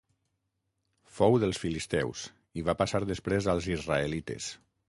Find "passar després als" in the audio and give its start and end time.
2.83-3.73